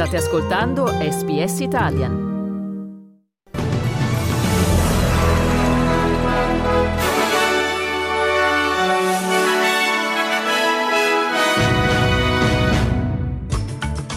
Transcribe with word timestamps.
State 0.00 0.16
ascoltando 0.16 0.86
SBS 0.86 1.60
Italian. 1.60 2.12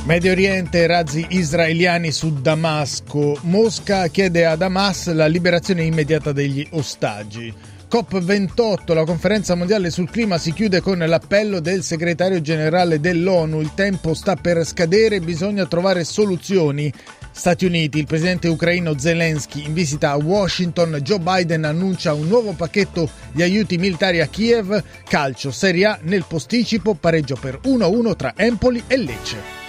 Medio 0.05 0.32
Oriente, 0.32 0.88
razzi 0.88 1.25
israeliani 1.27 2.11
su 2.11 2.29
Damasco. 2.29 3.38
Mosca 3.41 4.07
chiede 4.07 4.45
ad 4.45 4.61
Hamas 4.61 5.11
la 5.11 5.27
liberazione 5.27 5.84
immediata 5.84 6.31
degli 6.31 6.65
ostaggi. 6.71 7.54
COP28, 7.94 8.91
la 8.96 9.04
conferenza 9.04 9.54
mondiale 9.54 9.91
sul 9.91 10.09
clima 10.09 10.39
si 10.39 10.52
chiude 10.52 10.82
con 10.82 10.98
l'appello 10.98 11.59
del 11.59 11.84
segretario 11.84 12.41
generale 12.41 13.00
dell'ONU. 13.00 13.62
Il 13.62 13.76
tempo 13.76 14.16
sta 14.16 14.36
per 14.36 14.66
scadere, 14.66 15.20
bisogna 15.20 15.67
trovare 15.67 16.03
soluzioni. 16.03 16.91
Stati 17.31 17.66
Uniti, 17.66 18.00
il 18.00 18.08
presidente 18.08 18.48
ucraino 18.48 18.98
Zelensky 18.98 19.66
in 19.66 19.73
visita 19.73 20.09
a 20.09 20.17
Washington, 20.17 21.02
Joe 21.03 21.20
Biden 21.20 21.66
annuncia 21.66 22.16
un 22.16 22.27
nuovo 22.27 22.53
pacchetto 22.53 23.08
di 23.31 23.44
aiuti 23.44 23.77
militari 23.77 24.22
a 24.22 24.25
Kiev, 24.25 24.84
calcio 25.08 25.52
Serie 25.52 25.86
A 25.86 26.00
nel 26.02 26.25
posticipo, 26.28 26.95
pareggio 26.95 27.36
per 27.39 27.59
1-1 27.64 28.16
tra 28.16 28.34
Empoli 28.36 28.84
e 28.88 28.98
Lecce. 28.98 29.62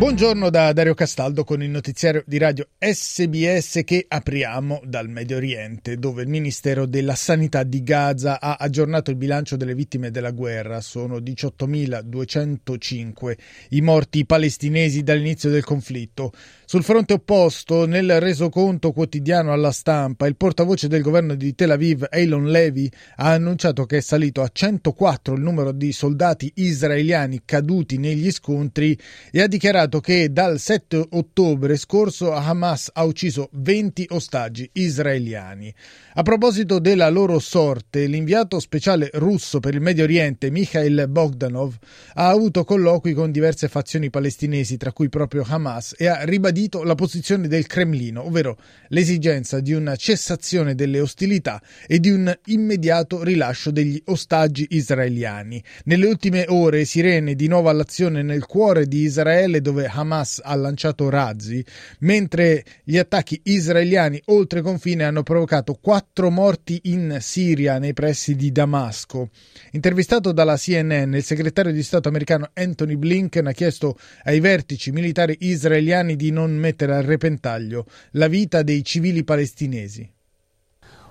Buongiorno 0.00 0.48
da 0.48 0.72
Dario 0.72 0.94
Castaldo 0.94 1.44
con 1.44 1.62
il 1.62 1.68
notiziario 1.68 2.24
di 2.26 2.38
radio 2.38 2.66
SBS 2.78 3.82
che 3.84 4.06
apriamo 4.08 4.80
dal 4.82 5.10
Medio 5.10 5.36
Oriente, 5.36 5.98
dove 5.98 6.22
il 6.22 6.28
Ministero 6.28 6.86
della 6.86 7.14
Sanità 7.14 7.64
di 7.64 7.82
Gaza 7.82 8.40
ha 8.40 8.56
aggiornato 8.58 9.10
il 9.10 9.18
bilancio 9.18 9.58
delle 9.58 9.74
vittime 9.74 10.10
della 10.10 10.30
guerra. 10.30 10.80
Sono 10.80 11.18
18.205 11.18 13.36
i 13.72 13.82
morti 13.82 14.24
palestinesi 14.24 15.02
dall'inizio 15.02 15.50
del 15.50 15.64
conflitto. 15.64 16.32
Sul 16.70 16.84
fronte 16.84 17.14
opposto, 17.14 17.84
nel 17.84 18.20
resoconto 18.20 18.92
quotidiano 18.92 19.52
alla 19.52 19.72
stampa, 19.72 20.28
il 20.28 20.36
portavoce 20.36 20.86
del 20.86 21.02
governo 21.02 21.34
di 21.34 21.52
Tel 21.56 21.72
Aviv, 21.72 22.06
Eilon 22.08 22.46
Levy, 22.48 22.88
ha 23.16 23.32
annunciato 23.32 23.86
che 23.86 23.96
è 23.96 24.00
salito 24.00 24.40
a 24.40 24.48
104 24.52 25.34
il 25.34 25.40
numero 25.40 25.72
di 25.72 25.90
soldati 25.90 26.52
israeliani 26.54 27.42
caduti 27.44 27.98
negli 27.98 28.30
scontri 28.30 28.96
e 29.32 29.42
ha 29.42 29.48
dichiarato 29.48 29.98
che 29.98 30.30
dal 30.30 30.60
7 30.60 31.08
ottobre 31.10 31.76
scorso 31.76 32.30
Hamas 32.30 32.88
ha 32.92 33.02
ucciso 33.02 33.48
20 33.50 34.06
ostaggi 34.10 34.70
israeliani. 34.74 35.74
A 36.14 36.22
proposito 36.22 36.78
della 36.78 37.08
loro 37.08 37.40
sorte, 37.40 38.06
l'inviato 38.06 38.60
speciale 38.60 39.10
russo 39.14 39.58
per 39.58 39.74
il 39.74 39.80
Medio 39.80 40.04
Oriente, 40.04 40.52
Mikhail 40.52 41.06
Bogdanov, 41.08 41.74
ha 42.14 42.28
avuto 42.28 42.62
colloqui 42.62 43.12
con 43.12 43.32
diverse 43.32 43.66
fazioni 43.66 44.08
palestinesi, 44.08 44.76
tra 44.76 44.92
cui 44.92 45.08
proprio 45.08 45.44
Hamas, 45.44 45.96
e 45.98 46.06
ha 46.06 46.22
ribadito 46.22 46.58
ribadito 46.60 46.82
la 46.82 46.94
posizione 46.94 47.48
del 47.48 47.66
Cremlino, 47.66 48.26
ovvero 48.26 48.58
l'esigenza 48.88 49.60
di 49.60 49.72
una 49.72 49.96
cessazione 49.96 50.74
delle 50.74 51.00
ostilità 51.00 51.62
e 51.86 51.98
di 51.98 52.10
un 52.10 52.32
immediato 52.46 53.22
rilascio 53.22 53.70
degli 53.70 54.00
ostaggi 54.06 54.66
israeliani. 54.70 55.62
Nelle 55.84 56.06
ultime 56.06 56.44
ore 56.48 56.84
sirene 56.84 57.34
di 57.34 57.48
nuovo 57.48 57.70
all'azione 57.70 58.22
nel 58.22 58.44
cuore 58.44 58.86
di 58.86 59.02
Israele 59.02 59.60
dove 59.60 59.86
Hamas 59.86 60.40
ha 60.42 60.54
lanciato 60.54 61.08
razzi, 61.08 61.64
mentre 62.00 62.64
gli 62.84 62.98
attacchi 62.98 63.40
israeliani 63.44 64.20
oltre 64.26 64.60
confine 64.60 65.04
hanno 65.04 65.22
provocato 65.22 65.78
quattro 65.80 66.30
morti 66.30 66.80
in 66.84 67.18
Siria 67.20 67.78
nei 67.78 67.94
pressi 67.94 68.34
di 68.34 68.52
Damasco. 68.52 69.30
Intervistato 69.72 70.32
dalla 70.32 70.56
CNN, 70.56 71.14
il 71.14 71.24
segretario 71.24 71.72
di 71.72 71.82
Stato 71.82 72.08
americano 72.08 72.50
Anthony 72.52 72.96
Blinken 72.96 73.46
ha 73.46 73.52
chiesto 73.52 73.96
ai 74.24 74.40
vertici 74.40 74.90
militari 74.90 75.36
israeliani 75.40 76.16
di 76.16 76.30
non 76.30 76.49
non 76.50 76.58
mettere 76.58 76.94
a 76.94 77.00
repentaglio 77.00 77.84
la 78.12 78.28
vita 78.28 78.62
dei 78.62 78.82
civili 78.84 79.22
palestinesi. 79.24 80.10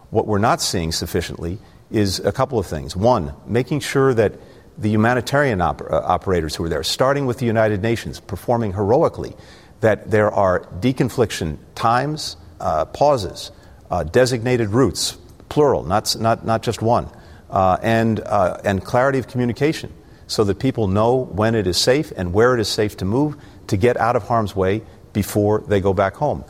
What 0.10 0.26
we're 0.26 0.40
not 0.40 0.60
seeing 0.60 0.92
sufficiently 0.92 1.60
is 1.90 2.20
a 2.20 2.32
couple 2.32 2.58
of 2.58 2.68
things. 2.68 2.96
One, 2.96 3.34
making 3.46 3.82
sure 3.82 4.14
that 4.14 4.34
the 4.78 4.90
humanitarian 4.90 5.62
op- 5.62 5.82
uh, 5.82 6.02
operators 6.04 6.56
who 6.56 6.64
are 6.64 6.70
there, 6.70 6.84
starting 6.84 7.26
with 7.26 7.38
the 7.38 7.46
United 7.46 7.82
Nations, 7.82 8.20
performing 8.20 8.74
heroically, 8.74 9.36
that 9.82 10.10
there 10.10 10.32
are 10.32 10.62
deconfliction 10.80 11.58
times, 11.76 12.38
uh, 12.60 12.86
pauses, 12.86 13.52
uh, 13.92 14.04
designated 14.04 14.70
routes, 14.70 15.18
plural, 15.50 15.84
not, 15.84 16.16
not, 16.20 16.46
not 16.46 16.64
just 16.64 16.82
one, 16.82 17.08
uh, 17.50 17.78
and, 17.82 18.20
uh, 18.22 18.58
and 18.64 18.84
clarity 18.84 19.20
of 19.20 19.28
communication 19.28 19.92
so 20.28 20.44
that 20.44 20.60
people 20.60 20.88
know 20.88 21.26
when 21.34 21.56
it 21.56 21.66
is 21.66 21.78
safe 21.78 22.12
and 22.16 22.34
where 22.34 22.54
it 22.54 22.60
is 22.60 22.68
safe 22.68 22.98
to 22.98 23.06
move 23.06 23.36
to 23.68 23.78
get 23.78 23.98
out 23.98 24.16
of 24.16 24.24
harm's 24.24 24.56
way 24.56 24.82
before 25.14 25.64
they 25.68 25.80
go 25.80 25.94
back 25.94 26.14
home. 26.16 26.44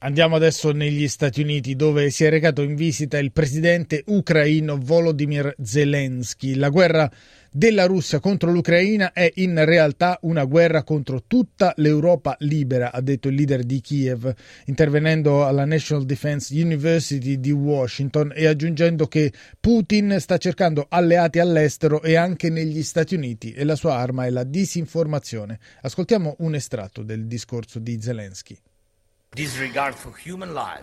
Andiamo 0.00 0.36
adesso 0.36 0.70
negli 0.70 1.08
Stati 1.08 1.42
Uniti 1.42 1.74
dove 1.74 2.10
si 2.10 2.22
è 2.22 2.30
recato 2.30 2.62
in 2.62 2.76
visita 2.76 3.18
il 3.18 3.32
presidente 3.32 4.04
ucraino 4.06 4.78
Volodymyr 4.80 5.56
Zelensky. 5.60 6.54
La 6.54 6.68
guerra 6.68 7.10
della 7.50 7.84
Russia 7.86 8.20
contro 8.20 8.52
l'Ucraina 8.52 9.12
è 9.12 9.28
in 9.36 9.64
realtà 9.64 10.16
una 10.22 10.44
guerra 10.44 10.84
contro 10.84 11.24
tutta 11.26 11.72
l'Europa 11.78 12.36
libera, 12.40 12.92
ha 12.92 13.00
detto 13.00 13.26
il 13.26 13.34
leader 13.34 13.64
di 13.64 13.80
Kiev, 13.80 14.32
intervenendo 14.66 15.44
alla 15.44 15.64
National 15.64 16.06
Defense 16.06 16.54
University 16.54 17.40
di 17.40 17.50
Washington 17.50 18.32
e 18.36 18.46
aggiungendo 18.46 19.08
che 19.08 19.32
Putin 19.58 20.18
sta 20.20 20.36
cercando 20.36 20.86
alleati 20.88 21.40
all'estero 21.40 22.02
e 22.02 22.14
anche 22.14 22.50
negli 22.50 22.84
Stati 22.84 23.16
Uniti 23.16 23.50
e 23.50 23.64
la 23.64 23.74
sua 23.74 23.96
arma 23.96 24.26
è 24.26 24.30
la 24.30 24.44
disinformazione. 24.44 25.58
Ascoltiamo 25.80 26.36
un 26.38 26.54
estratto 26.54 27.02
del 27.02 27.26
discorso 27.26 27.80
di 27.80 28.00
Zelensky. 28.00 28.56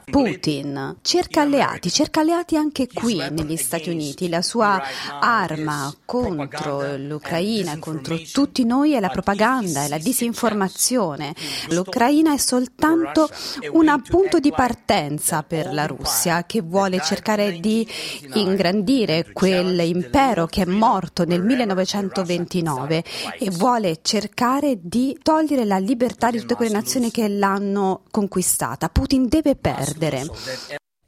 Putin 0.06 0.98
cerca 1.02 1.42
alleati, 1.42 1.90
cerca 1.90 2.22
alleati 2.22 2.56
anche 2.56 2.88
qui 2.88 3.18
negli 3.18 3.58
Stati 3.58 3.90
Uniti. 3.90 4.30
La 4.30 4.44
sua 4.44 4.82
arma 5.20 5.94
contro 6.06 6.96
l'Ucraina, 6.96 7.78
contro 7.80 8.18
tutti 8.32 8.64
noi 8.64 8.94
è 8.94 9.00
la 9.00 9.10
propaganda, 9.10 9.84
è 9.84 9.88
la 9.88 9.98
disinformazione. 9.98 11.34
L'Ucraina 11.70 12.34
è 12.34 12.38
soltanto 12.38 13.28
un 13.72 14.02
punto 14.08 14.40
di 14.40 14.52
partenza 14.52 15.42
per 15.44 15.74
la 15.74 15.88
Russia 15.88 16.46
che 16.46 16.62
vuole 16.62 17.02
cercare 17.02 17.60
di 17.60 17.86
ingrandire 18.36 19.32
quell'impero 19.34 20.46
che 20.46 20.62
è 20.62 20.66
morto 20.66 21.26
nel 21.26 21.44
1929 21.44 23.04
e 23.40 23.50
vuole 23.50 24.00
cercare 24.02 24.78
di 24.80 25.18
togliere 25.22 25.66
la 25.66 25.80
libertà 25.80 26.30
di 26.30 26.40
tutte 26.40 26.56
quelle 26.56 26.72
nazioni 26.72 27.12
che 27.12 27.28
l'hanno 27.28 28.04
conquistata 28.12 28.35
conquistata. 28.36 28.90
Putin 28.90 29.28
deve 29.30 29.56
perdere. 29.56 30.26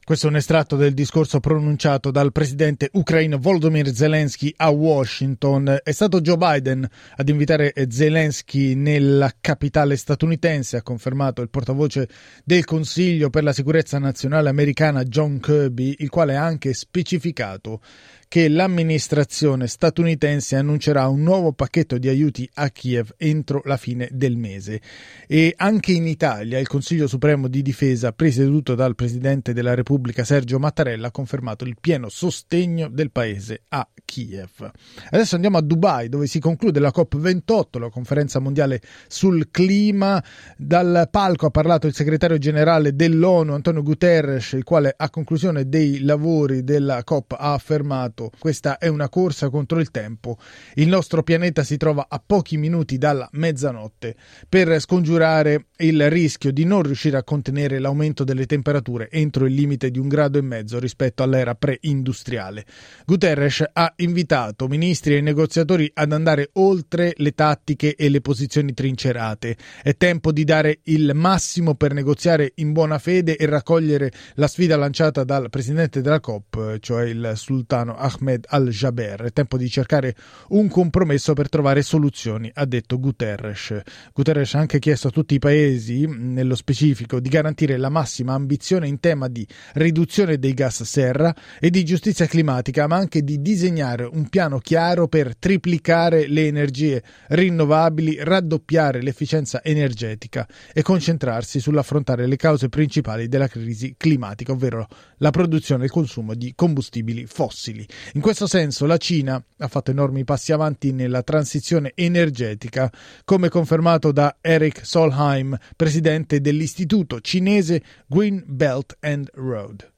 Questo 0.08 0.28
è 0.28 0.30
un 0.30 0.38
estratto 0.38 0.78
del 0.78 0.94
discorso 0.94 1.42
pronunciato 1.42 2.12
dal 2.12 2.32
presidente 2.32 2.90
ucraino 2.94 3.38
Volodymyr 3.38 3.94
Zelensky 3.94 4.54
a 4.56 4.70
Washington. 4.70 5.82
È 5.84 5.92
stato 5.92 6.22
Joe 6.22 6.38
Biden 6.38 6.88
ad 7.18 7.28
invitare 7.28 7.74
Zelensky 7.90 8.74
nella 8.76 9.34
capitale 9.42 9.98
statunitense, 9.98 10.78
ha 10.78 10.82
confermato 10.82 11.42
il 11.42 11.50
portavoce 11.50 12.08
del 12.46 12.64
Consiglio 12.64 13.30
per 13.30 13.44
la 13.44 13.52
sicurezza 13.52 14.00
nazionale 14.00 14.48
americana 14.48 15.04
John 15.04 15.42
Kirby, 15.42 15.96
il 15.98 16.10
quale 16.10 16.38
ha 16.38 16.46
anche 16.46 16.74
specificato 16.74 17.82
che 18.28 18.50
l'amministrazione 18.50 19.68
statunitense 19.68 20.58
annuncerà 20.58 21.08
un 21.08 21.24
nuovo 21.24 21.54
pacchetto 21.54 21.98
di 21.98 22.10
aiuti 22.10 22.50
a 22.56 22.70
Kiev 22.70 23.14
entro 23.18 23.62
la 23.64 23.78
fine 23.78 24.10
del 24.12 24.36
mese. 24.36 24.82
E 25.28 25.54
anche 25.56 25.94
in 25.94 26.08
Italia 26.08 26.60
il 26.60 26.68
Consiglio 26.68 27.08
Supremo 27.08 27.48
di 27.48 27.62
Difesa, 27.62 28.12
presieduto 28.12 28.76
dal 28.76 28.96
Presidente 28.96 29.54
della 29.54 29.74
Repubblica 29.74 30.26
Sergio 30.26 30.60
Mattarella, 30.60 31.08
ha 31.08 31.12
confermato 31.12 31.64
il 31.64 31.78
pieno 31.80 32.10
sostegno 32.10 32.90
del 32.90 33.12
paese 33.12 33.62
a 33.70 33.88
Kiev. 34.04 34.72
Adesso 35.10 35.36
andiamo 35.36 35.58
a 35.58 35.62
Dubai, 35.62 36.10
dove 36.10 36.28
si 36.28 36.40
conclude 36.40 36.80
la 36.80 36.92
COP28, 36.94 37.80
la 37.80 37.90
conferenza 37.90 38.40
mondiale 38.40 38.82
sul 39.08 39.50
clima. 39.52 40.22
Dal 40.58 41.08
palco 41.10 41.46
ha 41.46 41.52
parlato 41.52 41.88
il 41.88 41.94
segretario 41.94 42.38
generale 42.38 42.94
dell'ONU, 42.94 43.54
Antonio 43.54 43.84
Guterres, 43.84 44.52
il 44.54 44.64
quale 44.64 44.94
a 44.96 45.10
conclusione 45.10 45.70
dei 45.70 46.02
lavori 46.02 46.64
della 46.64 47.04
COP 47.04 47.36
ha 47.38 47.54
affermato 47.54 48.17
passato. 48.18 48.32
Questa 48.38 48.78
è 48.80 48.88
una 48.88 49.10
corsa 49.10 49.50
contro 49.50 49.80
il 49.80 49.92
tempo. 49.92 50.38
Il 50.74 50.88
nostro 50.88 51.22
pianeta 51.22 51.64
si 51.64 51.78
trova 51.78 52.08
a 52.10 52.22
pochi 52.26 52.58
minuti 52.58 52.98
dalla 52.98 53.30
mezzanotte. 53.34 54.16
Per 54.50 54.80
scongiurare 54.80 55.68
il 55.78 56.10
rischio 56.10 56.52
di 56.52 56.66
non 56.66 56.82
riuscire 56.82 57.18
a 57.18 57.24
contenere 57.24 57.78
l'aumento 57.80 58.24
delle 58.24 58.48
temperature 58.48 59.10
entro 59.12 59.46
il 59.46 59.54
limite 59.54 59.92
di 59.92 60.00
un 60.00 60.08
grado 60.08 60.40
e 60.40 60.42
mezzo 60.42 60.80
rispetto 60.80 61.22
all'era 61.22 61.54
pre-industriale. 61.54 62.66
Guterres 63.06 63.64
ha 63.72 63.94
invitato 63.98 64.68
ministri 64.68 65.16
e 65.16 65.22
negoziatori 65.22 65.90
ad 65.94 66.12
andare 66.12 66.50
oltre 66.54 67.14
le 67.18 67.32
tattiche 67.34 67.96
e 67.96 68.10
le 68.10 68.22
posizioni 68.22 68.74
trincerate. 68.74 69.56
È 69.84 69.96
tempo 69.96 70.32
di 70.32 70.44
dare 70.44 70.80
il 70.84 71.12
massimo 71.14 71.76
per 71.76 71.94
negoziare 71.94 72.54
in 72.56 72.72
buona 72.72 72.98
fede 72.98 73.38
e 73.38 73.46
raccogliere 73.46 74.12
la 74.36 74.48
sfida 74.48 74.78
lanciata 74.78 75.24
dal 75.24 75.50
presidente 75.50 76.02
della 76.02 76.20
COP, 76.20 76.80
cioè 76.80 77.04
il 77.04 77.34
sultano 77.36 77.96
Ahmed 78.08 78.46
al-Jaber. 78.48 79.24
È 79.24 79.32
tempo 79.32 79.58
di 79.58 79.70
cercare 79.70 80.16
un 80.50 80.68
compromesso 80.68 81.34
per 81.34 81.50
trovare 81.50 81.82
soluzioni, 81.82 82.50
ha 82.54 82.66
detto 82.66 83.00
Guterres. 83.00 83.82
Guterres 84.14 84.56
ha 84.56 84.60
anche 84.60 84.80
chiesto 84.80 85.10
a 85.10 85.12
tutti 85.12 85.36
i 85.36 85.40
paesi, 85.40 86.06
nello 86.08 86.56
specifico, 86.56 87.20
di 87.20 87.30
garantire 87.30 87.78
la 87.78 87.90
massima 87.90 88.34
ambizione 88.34 88.88
in 88.88 89.00
tema 89.00 89.28
di 89.28 89.46
riduzione 89.74 90.40
dei 90.40 90.54
gas 90.54 90.84
serra 90.84 91.34
e 91.60 91.70
di 91.70 91.84
giustizia 91.86 92.26
climatica, 92.26 92.88
ma 92.88 92.96
anche 92.96 93.24
di 93.24 93.42
disegnare 93.42 94.04
un 94.04 94.28
piano 94.30 94.60
chiaro 94.60 95.08
per 95.08 95.36
triplicare 95.38 96.28
le 96.28 96.48
energie 96.48 97.04
rinnovabili, 97.28 98.18
raddoppiare 98.20 99.02
l'efficienza 99.02 99.64
energetica 99.64 100.48
e 100.74 100.82
concentrarsi 100.82 101.60
sull'affrontare 101.60 102.28
le 102.28 102.36
cause 102.36 102.70
principali 102.70 103.28
della 103.28 103.48
crisi 103.48 103.96
climatica, 103.98 104.52
ovvero 104.52 104.88
la 105.18 105.32
produzione 105.32 105.84
e 105.84 105.86
il 105.86 105.92
consumo 105.92 106.34
di 106.34 106.54
combustibili 106.56 107.26
fossili. 107.26 107.86
In 108.14 108.22
questo 108.22 108.48
senso 108.48 108.86
la 108.86 108.98
Cina 108.98 109.44
ha 109.58 109.68
fatto 109.68 109.92
enormi 109.92 110.24
passi 110.24 110.52
avanti 110.52 110.92
nella 110.92 111.24
transizione 111.24 111.92
energetica, 111.96 112.92
come 113.24 113.50
confermato 113.50 114.12
da 114.12 114.38
Eric 114.42 114.86
Solheim, 114.86 115.58
presidente 115.76 116.42
dell'istituto 116.42 117.22
cinese 117.22 117.82
Green 118.08 118.44
Belt 118.46 118.98
and 119.00 119.30
Road. 119.34 119.96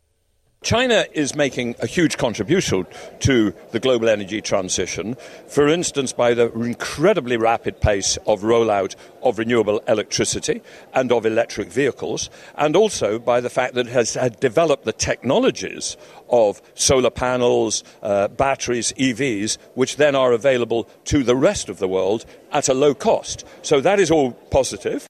China 0.61 1.05
is 1.13 1.35
making 1.35 1.73
a 1.79 1.87
huge 1.87 2.17
contribution 2.17 2.85
to 3.21 3.53
the 3.71 3.79
global 3.79 4.09
energy 4.09 4.41
transition, 4.41 5.15
for 5.47 5.69
instance, 5.69 6.11
by 6.11 6.33
the 6.33 6.51
incredibly 6.51 7.37
rapid 7.37 7.79
pace 7.79 8.17
of 8.27 8.41
rollout 8.41 8.93
of 9.23 9.39
renewable 9.39 9.79
electricity 9.87 10.61
and 10.93 11.13
of 11.13 11.25
electric 11.25 11.69
vehicles, 11.69 12.29
and 12.55 12.75
also 12.75 13.17
by 13.17 13.39
the 13.39 13.49
fact 13.49 13.73
that 13.73 13.87
it 13.87 13.93
has 13.93 14.17
developed 14.41 14.83
the 14.83 14.91
technologies 14.91 15.95
of 16.29 16.61
solar 16.75 17.09
panels, 17.09 17.85
uh, 18.03 18.27
batteries, 18.27 18.91
EVs, 18.97 19.57
which 19.75 19.95
then 19.95 20.13
are 20.13 20.33
available 20.33 20.89
to 21.05 21.23
the 21.23 21.37
rest 21.37 21.69
of 21.69 21.79
the 21.79 21.87
world 21.87 22.25
at 22.51 22.67
a 22.67 22.73
low 22.73 22.93
cost. 22.93 23.45
So 23.61 23.79
that 23.79 23.97
is 23.97 24.11
all 24.11 24.33
positive. 24.51 25.08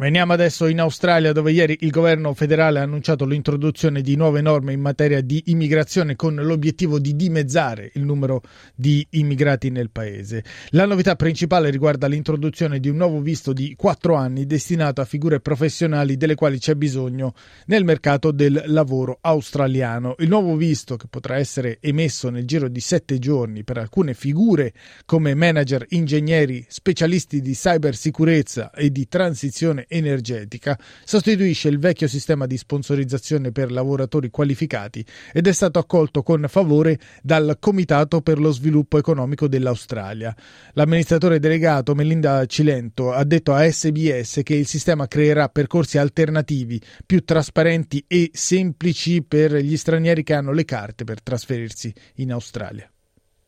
Veniamo 0.00 0.32
adesso 0.32 0.66
in 0.66 0.80
Australia 0.80 1.32
dove 1.32 1.52
ieri 1.52 1.76
il 1.80 1.90
governo 1.90 2.32
federale 2.32 2.78
ha 2.78 2.84
annunciato 2.84 3.26
l'introduzione 3.26 4.00
di 4.00 4.16
nuove 4.16 4.40
norme 4.40 4.72
in 4.72 4.80
materia 4.80 5.20
di 5.20 5.42
immigrazione 5.48 6.16
con 6.16 6.36
l'obiettivo 6.36 6.98
di 6.98 7.14
dimezzare 7.14 7.90
il 7.92 8.04
numero 8.04 8.40
di 8.74 9.06
immigrati 9.10 9.68
nel 9.68 9.90
paese. 9.90 10.42
La 10.70 10.86
novità 10.86 11.16
principale 11.16 11.68
riguarda 11.68 12.06
l'introduzione 12.06 12.80
di 12.80 12.88
un 12.88 12.96
nuovo 12.96 13.20
visto 13.20 13.52
di 13.52 13.74
quattro 13.76 14.14
anni 14.14 14.46
destinato 14.46 15.02
a 15.02 15.04
figure 15.04 15.40
professionali 15.40 16.16
delle 16.16 16.34
quali 16.34 16.58
c'è 16.58 16.76
bisogno 16.76 17.34
nel 17.66 17.84
mercato 17.84 18.30
del 18.30 18.62
lavoro 18.68 19.18
australiano. 19.20 20.14
Il 20.20 20.30
nuovo 20.30 20.56
visto, 20.56 20.96
che 20.96 21.08
potrà 21.10 21.36
essere 21.36 21.76
emesso 21.78 22.30
nel 22.30 22.46
giro 22.46 22.68
di 22.68 22.80
sette 22.80 23.18
giorni 23.18 23.64
per 23.64 23.76
alcune 23.76 24.14
figure 24.14 24.72
come 25.04 25.34
manager, 25.34 25.84
ingegneri, 25.90 26.64
specialisti 26.68 27.42
di 27.42 27.52
cybersicurezza 27.52 28.70
e 28.70 28.90
di 28.90 29.06
transizione 29.06 29.88
energetica 29.90 30.78
sostituisce 31.04 31.68
il 31.68 31.78
vecchio 31.78 32.06
sistema 32.06 32.46
di 32.46 32.56
sponsorizzazione 32.56 33.50
per 33.50 33.72
lavoratori 33.72 34.30
qualificati 34.30 35.04
ed 35.32 35.46
è 35.46 35.52
stato 35.52 35.78
accolto 35.78 36.22
con 36.22 36.44
favore 36.48 36.98
dal 37.22 37.56
Comitato 37.58 38.20
per 38.20 38.38
lo 38.38 38.52
sviluppo 38.52 38.98
economico 38.98 39.48
dell'Australia. 39.48 40.34
L'amministratore 40.74 41.40
delegato 41.40 41.94
Melinda 41.94 42.46
Cilento 42.46 43.12
ha 43.12 43.24
detto 43.24 43.52
a 43.52 43.68
SBS 43.68 44.40
che 44.44 44.54
il 44.54 44.66
sistema 44.66 45.08
creerà 45.08 45.48
percorsi 45.48 45.98
alternativi 45.98 46.80
più 47.04 47.24
trasparenti 47.24 48.04
e 48.06 48.30
semplici 48.32 49.22
per 49.22 49.54
gli 49.56 49.76
stranieri 49.76 50.22
che 50.22 50.34
hanno 50.34 50.52
le 50.52 50.64
carte 50.64 51.04
per 51.04 51.22
trasferirsi 51.22 51.92
in 52.16 52.32
Australia. 52.32 52.90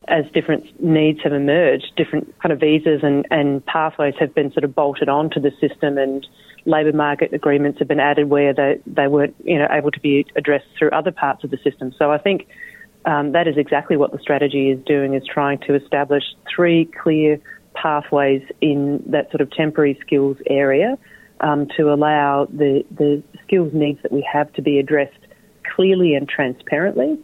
As 0.07 0.25
different 0.33 0.83
needs 0.83 1.19
have 1.23 1.33
emerged, 1.33 1.93
different 1.95 2.37
kind 2.39 2.51
of 2.51 2.59
visas 2.59 3.01
and, 3.03 3.25
and 3.31 3.65
pathways 3.65 4.13
have 4.19 4.35
been 4.35 4.51
sort 4.51 4.63
of 4.63 4.75
bolted 4.75 5.07
onto 5.07 5.39
the 5.39 5.51
system 5.61 5.97
and 5.97 6.27
labour 6.65 6.93
market 6.93 7.33
agreements 7.33 7.79
have 7.79 7.87
been 7.87 7.99
added 7.99 8.29
where 8.29 8.53
they, 8.53 8.79
they 8.85 9.07
weren't 9.07 9.35
you 9.43 9.57
know, 9.59 9.67
able 9.71 9.91
to 9.91 9.99
be 9.99 10.25
addressed 10.35 10.65
through 10.77 10.89
other 10.89 11.11
parts 11.11 11.43
of 11.43 11.51
the 11.51 11.57
system. 11.57 11.93
So 11.97 12.11
I 12.11 12.17
think 12.17 12.47
um, 13.05 13.33
that 13.33 13.47
is 13.47 13.57
exactly 13.57 13.97
what 13.97 14.11
the 14.11 14.19
strategy 14.19 14.69
is 14.69 14.83
doing, 14.85 15.13
is 15.13 15.23
trying 15.25 15.59
to 15.67 15.75
establish 15.75 16.23
three 16.53 16.85
clear 16.85 17.39
pathways 17.73 18.43
in 18.61 19.03
that 19.07 19.29
sort 19.31 19.41
of 19.41 19.51
temporary 19.51 19.97
skills 20.05 20.37
area 20.47 20.97
um, 21.39 21.67
to 21.77 21.91
allow 21.91 22.45
the, 22.45 22.85
the 22.91 23.23
skills 23.45 23.71
needs 23.73 24.01
that 24.03 24.11
we 24.11 24.25
have 24.31 24.51
to 24.53 24.61
be 24.61 24.79
addressed 24.79 25.17
clearly 25.75 26.15
and 26.15 26.29
transparently. 26.29 27.17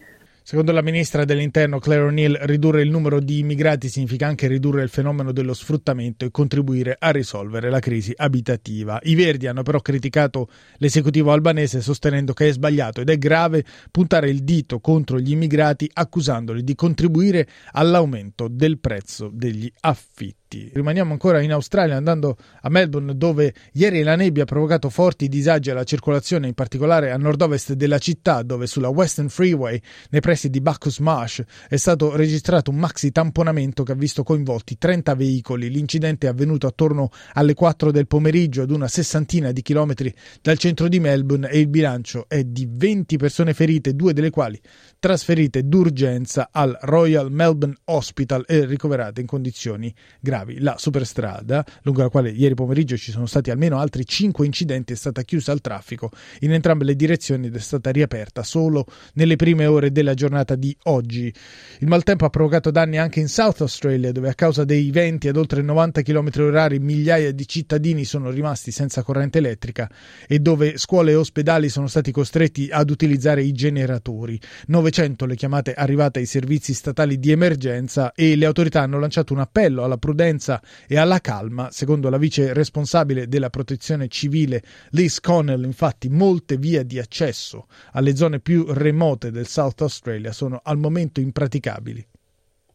Secondo 0.49 0.71
la 0.71 0.81
ministra 0.81 1.25
dell'Interno 1.25 1.77
Claire 1.77 2.05
O'Neill, 2.05 2.35
ridurre 2.41 2.81
il 2.81 2.89
numero 2.89 3.19
di 3.19 3.37
immigrati 3.37 3.87
significa 3.87 4.25
anche 4.25 4.47
ridurre 4.47 4.81
il 4.81 4.89
fenomeno 4.89 5.31
dello 5.31 5.53
sfruttamento 5.53 6.25
e 6.25 6.31
contribuire 6.31 6.95
a 6.97 7.11
risolvere 7.11 7.69
la 7.69 7.77
crisi 7.77 8.11
abitativa. 8.15 8.99
I 9.03 9.13
Verdi 9.13 9.45
hanno 9.45 9.61
però 9.61 9.79
criticato 9.79 10.49
l'esecutivo 10.77 11.31
albanese 11.31 11.81
sostenendo 11.81 12.33
che 12.33 12.47
è 12.47 12.51
sbagliato 12.51 13.01
ed 13.01 13.11
è 13.11 13.19
grave 13.19 13.63
puntare 13.91 14.31
il 14.31 14.43
dito 14.43 14.79
contro 14.79 15.19
gli 15.19 15.33
immigrati 15.33 15.87
accusandoli 15.93 16.63
di 16.63 16.73
contribuire 16.73 17.47
all'aumento 17.73 18.47
del 18.47 18.79
prezzo 18.79 19.29
degli 19.31 19.71
affitti 19.81 20.38
forti. 20.49 20.69
Rimaniamo 20.73 21.11
ancora 21.11 21.41
in 21.41 21.51
Australia 21.51 21.95
andando 21.95 22.35
a 22.61 22.69
Melbourne 22.69 23.15
dove 23.15 23.53
ieri 23.73 24.01
la 24.01 24.15
nebbia 24.15 24.43
ha 24.43 24.45
provocato 24.45 24.89
forti 24.89 25.27
disagi 25.27 25.69
alla 25.69 25.83
circolazione, 25.83 26.47
in 26.47 26.55
particolare 26.55 27.11
a 27.11 27.17
nord-ovest 27.17 27.73
della 27.73 27.99
città 27.99 28.41
dove 28.41 28.65
sulla 28.65 28.89
Western 28.89 29.29
Freeway 29.29 29.79
nei 30.09 30.21
pressi 30.21 30.49
di 30.49 30.59
Bacchus 30.59 30.99
Marsh 30.99 31.43
è 31.67 31.77
stato 31.77 32.15
registrato 32.15 32.71
un 32.71 32.77
maxi 32.77 33.11
tamponamento 33.11 33.83
che 33.83 33.91
ha 33.91 33.95
visto 33.95 34.23
coinvolti 34.23 34.77
30 34.77 35.15
veicoli. 35.15 35.69
L'incidente 35.69 36.27
è 36.27 36.29
avvenuto 36.29 36.65
attorno 36.65 37.09
alle 37.33 37.53
4 37.53 37.91
del 37.91 38.07
pomeriggio 38.07 38.63
ad 38.63 38.71
una 38.71 38.87
sessantina 38.87 39.51
di 39.51 39.61
chilometri 39.61 40.13
dal 40.41 40.57
centro 40.57 40.87
di 40.87 40.99
Melbourne 40.99 41.49
e 41.49 41.59
il 41.59 41.67
bilancio 41.67 42.25
è 42.27 42.43
di 42.43 42.67
20 42.69 43.17
persone 43.17 43.53
ferite, 43.53 43.93
due 43.93 44.13
delle 44.13 44.29
quali 44.31 44.59
trasferite 44.97 45.63
d'urgenza 45.63 46.49
al 46.51 46.77
Royal 46.81 47.31
Melbourne 47.31 47.75
Hospital 47.85 48.43
e 48.47 48.65
ricoverate 48.65 49.21
in 49.21 49.27
condizioni 49.27 49.93
gravi 50.19 50.38
gravi. 50.39 50.59
La 50.59 50.75
superstrada, 50.77 51.65
lungo 51.83 52.01
la 52.01 52.09
quale 52.09 52.29
ieri 52.29 52.53
pomeriggio 52.53 52.97
ci 52.97 53.11
sono 53.11 53.25
stati 53.25 53.51
almeno 53.51 53.79
altri 53.79 54.05
5 54.05 54.45
incidenti, 54.45 54.93
è 54.93 54.95
stata 54.95 55.21
chiusa 55.23 55.51
al 55.51 55.61
traffico 55.61 56.09
in 56.41 56.53
entrambe 56.53 56.85
le 56.85 56.95
direzioni 56.95 57.47
ed 57.47 57.55
è 57.55 57.59
stata 57.59 57.91
riaperta 57.91 58.43
solo 58.43 58.85
nelle 59.13 59.35
prime 59.35 59.65
ore 59.65 59.91
della 59.91 60.13
giornata 60.13 60.55
di 60.55 60.75
oggi. 60.83 61.33
Il 61.79 61.87
maltempo 61.87 62.25
ha 62.25 62.29
provocato 62.29 62.71
danni 62.71 62.97
anche 62.97 63.19
in 63.19 63.27
South 63.27 63.61
Australia, 63.61 64.11
dove 64.11 64.29
a 64.29 64.33
causa 64.33 64.63
dei 64.63 64.89
venti 64.91 65.27
ad 65.27 65.37
oltre 65.37 65.61
90 65.61 66.01
km 66.01 66.29
h 66.29 66.77
migliaia 66.79 67.31
di 67.31 67.47
cittadini 67.47 68.05
sono 68.05 68.29
rimasti 68.29 68.71
senza 68.71 69.03
corrente 69.03 69.39
elettrica 69.39 69.89
e 70.27 70.39
dove 70.39 70.77
scuole 70.77 71.11
e 71.11 71.15
ospedali 71.15 71.69
sono 71.69 71.87
stati 71.87 72.11
costretti 72.11 72.69
ad 72.71 72.89
utilizzare 72.89 73.43
i 73.43 73.51
generatori. 73.51 74.39
900 74.67 75.25
le 75.25 75.35
chiamate 75.35 75.73
arrivate 75.73 76.19
ai 76.19 76.25
servizi 76.25 76.73
statali 76.73 77.19
di 77.19 77.31
emergenza 77.31 78.13
e 78.13 78.35
le 78.35 78.45
autorità 78.45 78.81
hanno 78.81 78.99
lanciato 78.99 79.33
un 79.33 79.39
appello 79.39 79.83
alla 79.83 79.97
prudenza 79.97 80.28
prudenza 80.29 80.61
e 80.87 80.97
alla 80.97 81.19
calma. 81.19 81.69
Secondo 81.71 82.09
la 82.09 82.17
vice 82.17 82.53
responsabile 82.53 83.27
della 83.27 83.49
protezione 83.49 84.07
civile 84.07 84.61
Liz 84.91 85.19
Connell, 85.19 85.63
infatti, 85.63 86.09
molte 86.09 86.57
vie 86.57 86.85
di 86.85 86.99
accesso 86.99 87.67
alle 87.93 88.15
zone 88.15 88.39
più 88.39 88.65
remote 88.67 89.31
del 89.31 89.47
South 89.47 89.81
Australia 89.81 90.31
sono 90.31 90.59
al 90.63 90.77
momento 90.77 91.19
impraticabili. 91.19 92.05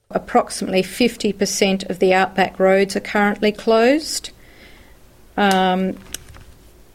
Approximately 0.09 0.83
50% 0.83 1.91
of 1.91 1.97
the 1.99 2.15
outback 2.15 2.59
roads 2.59 2.95
are 2.95 3.05
currently 3.05 3.53
closed. 3.53 4.33
Um, 5.37 5.97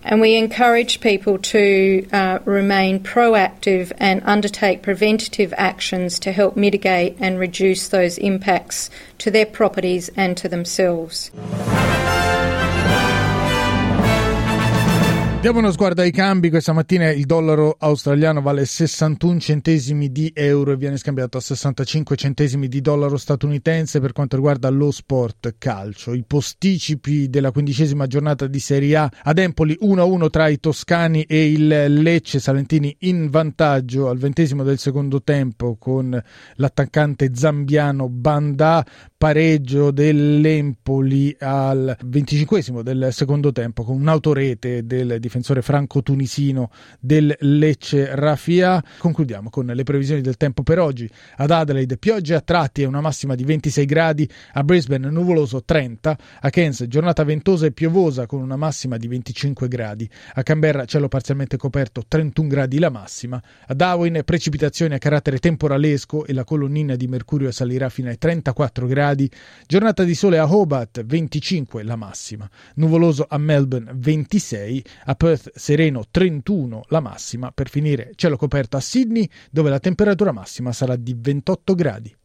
And 0.09 0.19
we 0.19 0.37
encourage 0.37 1.01
people 1.01 1.37
to 1.37 2.07
uh, 2.11 2.39
remain 2.43 2.99
proactive 2.99 3.91
and 3.99 4.23
undertake 4.25 4.81
preventative 4.81 5.53
actions 5.55 6.17
to 6.21 6.31
help 6.31 6.57
mitigate 6.57 7.17
and 7.19 7.37
reduce 7.37 7.89
those 7.89 8.17
impacts 8.17 8.89
to 9.19 9.29
their 9.29 9.45
properties 9.45 10.09
and 10.15 10.35
to 10.37 10.49
themselves. 10.49 11.29
Diamo 15.41 15.59
uno 15.59 15.71
sguardo 15.71 16.01
ai 16.01 16.11
cambi. 16.11 16.49
Questa 16.49 16.73
mattina 16.73 17.09
il 17.11 17.25
dollaro 17.25 17.77
australiano 17.79 18.41
vale 18.41 18.65
61 18.65 19.39
centesimi 19.39 20.11
di 20.11 20.29
euro 20.35 20.73
e 20.73 20.75
viene 20.75 20.97
scambiato 20.97 21.37
a 21.37 21.41
65 21.41 22.17
centesimi 22.17 22.67
di 22.67 22.81
dollaro 22.81 23.15
statunitense 23.15 24.01
per 24.01 24.11
quanto 24.11 24.35
riguarda 24.35 24.67
lo 24.67 24.91
sport 24.91 25.55
calcio. 25.57 26.13
I 26.13 26.25
posticipi 26.27 27.29
della 27.29 27.51
quindicesima 27.51 28.05
giornata 28.05 28.47
di 28.47 28.59
Serie 28.59 28.97
A 28.97 29.09
ad 29.23 29.37
Empoli 29.37 29.77
1-1 29.81 30.29
tra 30.29 30.49
i 30.49 30.59
toscani 30.59 31.23
e 31.23 31.49
il 31.49 32.01
Lecce 32.01 32.39
Salentini 32.39 32.93
in 32.99 33.29
vantaggio 33.29 34.09
al 34.09 34.17
ventesimo 34.17 34.63
del 34.63 34.77
secondo 34.77 35.23
tempo 35.23 35.77
con 35.79 36.21
l'attaccante 36.55 37.31
zambiano 37.33 38.09
Banda 38.09 38.85
pareggio 39.19 39.91
dell'Empoli 39.91 41.35
al 41.41 41.93
25 42.05 42.83
del 42.83 43.09
secondo 43.11 43.51
tempo 43.51 43.83
con 43.83 43.99
un'autorete 43.99 44.85
del 44.85 45.19
difensore 45.19 45.61
franco-tunisino 45.61 46.71
del 47.01 47.35
Lecce 47.39 48.15
Rafia. 48.15 48.81
Concludiamo 48.97 49.49
con 49.49 49.65
le 49.65 49.83
previsioni 49.83 50.21
del 50.21 50.37
tempo 50.37 50.63
per 50.63 50.79
oggi. 50.79 51.09
Ad 51.35 51.51
Adelaide 51.51 51.97
piogge 51.97 52.33
a 52.33 52.39
tratti 52.39 52.83
e 52.83 52.85
una 52.85 53.01
massima 53.01 53.35
di 53.35 53.43
26 53.43 53.85
gradi, 53.85 54.29
a 54.53 54.63
Brisbane 54.63 55.09
nuvoloso 55.09 55.65
30, 55.65 56.17
a 56.39 56.49
Cairns 56.49 56.85
giornata 56.87 57.25
ventosa 57.25 57.65
e 57.65 57.73
piovosa 57.73 58.25
con 58.25 58.39
una 58.39 58.55
massima 58.55 58.95
di 58.95 59.09
25 59.09 59.67
gradi, 59.67 60.09
a 60.35 60.43
Canberra 60.43 60.85
cielo 60.85 61.09
parzialmente 61.09 61.57
coperto 61.57 62.05
31 62.07 62.47
gradi 62.47 62.79
la 62.79 62.89
massima, 62.89 63.43
a 63.67 63.73
Darwin 63.73 64.21
precipitazioni 64.23 64.93
a 64.93 64.97
carattere 64.97 65.39
temporalesco 65.39 66.25
e 66.25 66.31
la 66.31 66.45
colonnina 66.45 66.95
di 66.95 67.07
mercurio 67.07 67.51
salirà 67.51 67.89
fino 67.89 68.07
ai 68.07 68.17
34 68.17 68.87
gradi 68.87 69.07
gradi, 69.09 69.29
giornata 69.65 70.03
di 70.03 70.13
sole 70.13 70.37
a 70.37 70.51
Hobart 70.51 71.03
25 71.03 71.83
la 71.83 71.95
massima, 71.95 72.49
nuvoloso 72.75 73.25
a 73.27 73.37
Melbourne 73.37 73.91
26, 73.95 74.83
a 75.05 75.15
Perth 75.15 75.51
sereno 75.55 76.03
31 76.09 76.83
la 76.89 76.99
massima, 76.99 77.51
per 77.51 77.69
finire 77.69 78.11
cielo 78.15 78.37
coperto 78.37 78.77
a 78.77 78.79
Sydney 78.79 79.29
dove 79.49 79.69
la 79.69 79.79
temperatura 79.79 80.31
massima 80.31 80.71
sarà 80.71 80.95
di 80.95 81.15
28 81.17 81.75
gradi. 81.75 82.15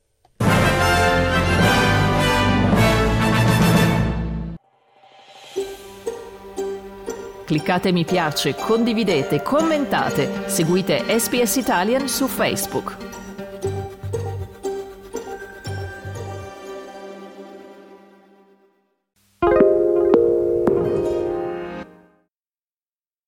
Cliccate 7.44 7.92
mi 7.92 8.06
piace, 8.06 8.54
condividete, 8.54 9.42
commentate, 9.42 10.48
seguite 10.48 11.04
SPS 11.18 11.56
Italian 11.56 12.08
su 12.08 12.26
Facebook. 12.26 13.03